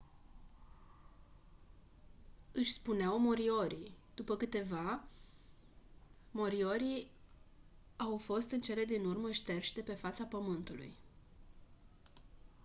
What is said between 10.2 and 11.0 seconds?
pământului